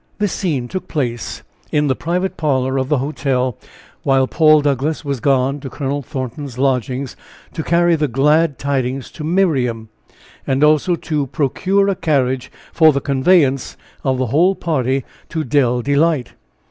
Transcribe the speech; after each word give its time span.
This 0.17 0.33
scene 0.33 0.67
took 0.67 0.87
place 0.87 1.43
in 1.71 1.85
the 1.85 1.95
private 1.95 2.35
parlor 2.35 2.79
of 2.79 2.89
the 2.89 2.97
hotel, 2.97 3.55
while 4.01 4.25
Paul 4.25 4.61
Douglass 4.61 5.05
was 5.05 5.19
gone 5.19 5.59
to 5.59 5.69
Colonel 5.69 6.01
Thornton's 6.01 6.57
lodgings, 6.57 7.15
to 7.53 7.61
carry 7.61 7.95
the 7.95 8.07
glad 8.07 8.57
tidings 8.57 9.11
to 9.11 9.23
Miriam, 9.23 9.89
and 10.47 10.63
also 10.63 10.95
to 10.95 11.27
procure 11.27 11.87
a 11.87 11.95
carriage 11.95 12.51
for 12.73 12.91
the 12.91 12.99
conveyance 12.99 13.77
of 14.03 14.17
the 14.17 14.25
whole 14.33 14.55
party 14.55 15.05
to 15.29 15.43
Dell 15.43 15.83
Delight. 15.83 16.33